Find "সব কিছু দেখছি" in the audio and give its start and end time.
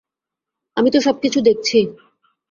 1.01-1.79